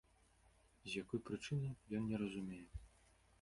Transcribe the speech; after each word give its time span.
З 0.87 0.93
якой 1.03 1.21
прычыны, 1.27 1.69
ён 1.99 2.09
не 2.13 2.17
разумее. 2.23 2.65